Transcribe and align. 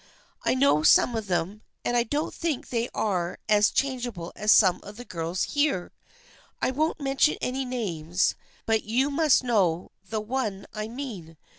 I 0.43 0.55
know 0.55 0.81
some 0.81 1.15
of 1.15 1.27
them, 1.27 1.61
and 1.85 1.95
I 1.95 2.01
don't 2.01 2.33
think 2.33 2.69
they 2.69 2.89
are 2.89 3.37
as 3.47 3.69
changeable 3.69 4.33
as 4.35 4.51
some 4.51 4.79
of 4.81 4.97
the 4.97 5.05
girls 5.05 5.43
here. 5.43 5.91
I 6.59 6.71
won't 6.71 6.99
mention 6.99 7.37
any 7.39 7.65
names, 7.65 8.33
but 8.65 8.83
you 8.83 9.11
must 9.11 9.43
know 9.43 9.91
the 10.09 10.19
one 10.19 10.65
I 10.73 10.87
mean. 10.87 11.37